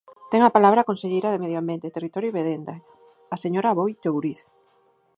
[0.31, 2.75] Ten a palabra conselleira de Medio Ambiente, Territorio e Vivenda,
[3.35, 4.41] a señora Aboi Touriz.